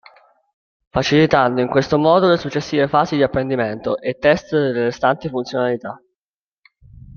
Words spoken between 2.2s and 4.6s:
le successive fasi di apprendimento e test